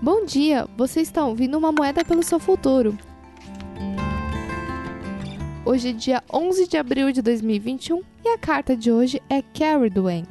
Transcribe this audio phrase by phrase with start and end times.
[0.00, 2.96] Bom dia, você está ouvindo uma moeda pelo seu futuro.
[5.64, 9.90] Hoje é dia 11 de abril de 2021 e a carta de hoje é Carrie
[9.90, 10.28] Duane.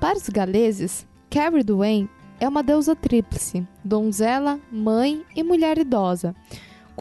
[0.00, 2.08] Para os galeses, Carrie Duane
[2.40, 6.34] é uma deusa tríplice, donzela, mãe e mulher idosa,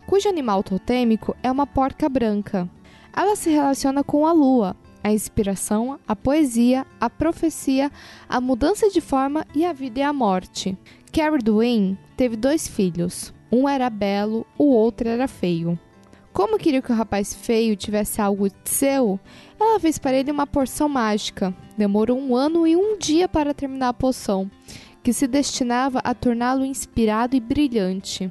[0.06, 2.70] cujo animal totêmico é uma porca branca.
[3.16, 7.90] Ela se relaciona com a lua, a inspiração, a poesia, a profecia,
[8.28, 10.78] a mudança de forma e a vida e a morte.
[11.16, 13.34] Carrie Duane teve dois filhos.
[13.50, 15.80] Um era belo, o outro era feio.
[16.34, 19.18] Como queria que o rapaz feio tivesse algo seu,
[19.58, 21.56] ela fez para ele uma porção mágica.
[21.78, 24.52] Demorou um ano e um dia para terminar a poção,
[25.02, 28.30] que se destinava a torná-lo inspirado e brilhante.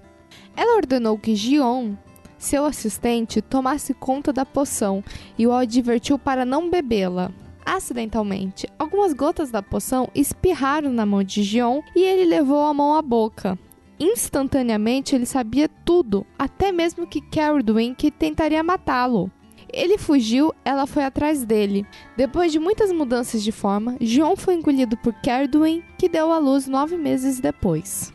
[0.54, 1.94] Ela ordenou que Gion,
[2.36, 5.02] seu assistente, tomasse conta da poção
[5.38, 7.32] e o advertiu para não bebê-la.
[7.64, 12.94] Acidentalmente, algumas gotas da poção espirraram na mão de Gion e ele levou a mão
[12.94, 13.58] à boca.
[13.98, 19.30] Instantaneamente ele sabia tudo, até mesmo que Carradwin que tentaria matá-lo.
[19.72, 21.84] Ele fugiu, ela foi atrás dele.
[22.16, 26.68] Depois de muitas mudanças de forma, John foi engolido por Carradwin, que deu à luz
[26.68, 28.13] nove meses depois.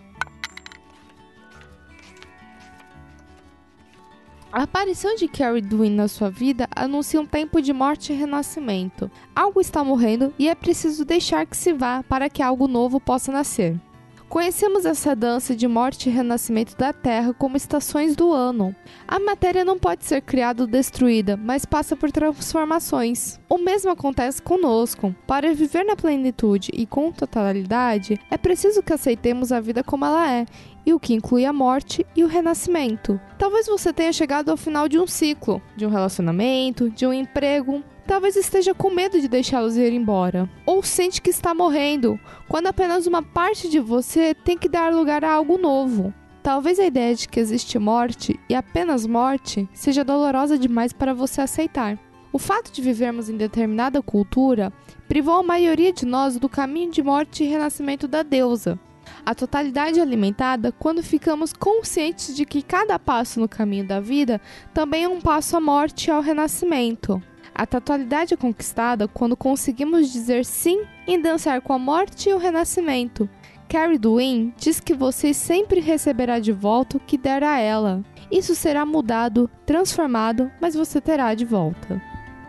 [4.51, 9.09] A aparição de Carrie na sua vida anuncia um tempo de morte e renascimento.
[9.35, 13.31] Algo está morrendo e é preciso deixar que se vá para que algo novo possa
[13.31, 13.79] nascer.
[14.27, 18.75] Conhecemos essa dança de morte e renascimento da Terra como estações do ano.
[19.07, 23.39] A matéria não pode ser criada ou destruída, mas passa por transformações.
[23.49, 25.15] O mesmo acontece conosco.
[25.25, 30.31] Para viver na plenitude e com totalidade, é preciso que aceitemos a vida como ela
[30.31, 30.45] é,
[30.89, 33.19] e o que inclui a morte e o renascimento.
[33.37, 37.83] Talvez você tenha chegado ao final de um ciclo, de um relacionamento, de um emprego,
[38.07, 40.49] talvez esteja com medo de deixá-los ir embora.
[40.65, 45.23] Ou sente que está morrendo, quando apenas uma parte de você tem que dar lugar
[45.23, 46.11] a algo novo.
[46.41, 51.41] Talvez a ideia de que existe morte e apenas morte seja dolorosa demais para você
[51.41, 51.99] aceitar.
[52.33, 54.73] O fato de vivermos em determinada cultura
[55.07, 58.79] privou a maioria de nós do caminho de morte e renascimento da deusa.
[59.25, 64.41] A totalidade alimentada quando ficamos conscientes de que cada passo no caminho da vida
[64.73, 67.21] também é um passo à morte e ao renascimento.
[67.53, 72.37] A totalidade é conquistada quando conseguimos dizer sim e dançar com a morte e o
[72.37, 73.29] renascimento.
[73.67, 78.03] Carrie Dwayne diz que você sempre receberá de volta o que der a ela.
[78.31, 82.01] Isso será mudado, transformado, mas você terá de volta.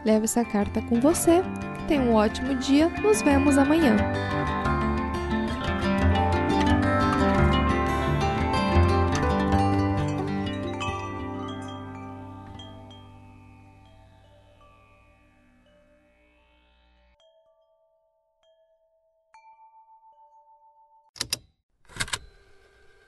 [0.04, 1.42] Leve essa carta com você.
[1.86, 2.88] Tenha um ótimo dia.
[3.02, 3.96] Nos vemos amanhã.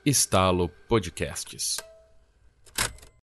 [0.05, 1.92] Estalo Podcasts.